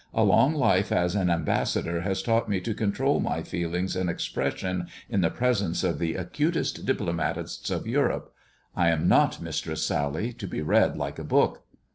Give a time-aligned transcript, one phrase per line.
[0.15, 4.09] "A long life as an ^ mbassador has taught me to control my feelings and
[4.09, 8.29] ^^pression in the presence of the acutest diplomatists of *^^irope.
[8.75, 11.61] I am not Mistress Sally, to be read like a book."